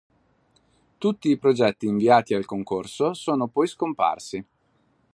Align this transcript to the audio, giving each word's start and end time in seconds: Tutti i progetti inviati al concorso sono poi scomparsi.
Tutti 0.97 1.29
i 1.29 1.37
progetti 1.37 1.85
inviati 1.85 2.33
al 2.33 2.45
concorso 2.45 3.13
sono 3.13 3.45
poi 3.49 3.67
scomparsi. 3.67 4.45